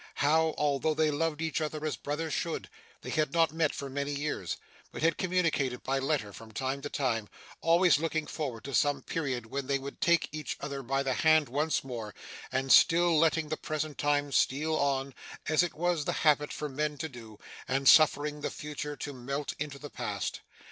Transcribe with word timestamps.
How, 0.15 0.55
although 0.57 0.95
they 0.95 1.11
loved 1.11 1.43
each 1.43 1.61
other 1.61 1.85
as 1.85 1.95
brothers 1.95 2.33
should, 2.33 2.71
they 3.01 3.11
had 3.11 3.33
not 3.33 3.53
met 3.53 3.71
for 3.75 3.87
many 3.87 4.09
years, 4.15 4.57
but 4.91 5.03
had 5.03 5.19
communicated 5.19 5.83
by 5.83 5.99
letter 5.99 6.33
from 6.33 6.51
time 6.51 6.81
to 6.81 6.89
time, 6.89 7.29
always 7.61 7.99
looking 7.99 8.25
forward 8.25 8.63
to 8.63 8.73
some 8.73 9.03
period 9.03 9.45
when 9.45 9.67
they 9.67 9.77
would 9.77 10.01
take 10.01 10.27
each 10.31 10.57
other 10.59 10.81
by 10.81 11.03
the 11.03 11.13
hand 11.13 11.47
once 11.49 11.83
more, 11.83 12.15
and 12.51 12.71
still 12.71 13.15
letting 13.19 13.49
the 13.49 13.57
Present 13.57 13.99
time 13.99 14.31
steal 14.31 14.73
on, 14.75 15.13
as 15.47 15.61
it 15.61 15.75
was 15.75 16.05
the 16.05 16.13
habit 16.25 16.51
for 16.51 16.67
men 16.67 16.97
to 16.97 17.07
do, 17.07 17.37
and 17.67 17.87
suffering 17.87 18.41
the 18.41 18.49
Future 18.49 18.95
to 18.95 19.13
melt 19.13 19.53
into 19.59 19.77
the 19.77 19.91
Past. 19.91 20.39